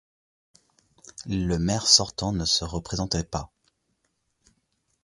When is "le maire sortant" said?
1.27-2.31